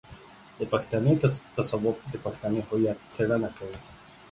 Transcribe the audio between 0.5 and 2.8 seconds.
د پښتني تصوف د پښتني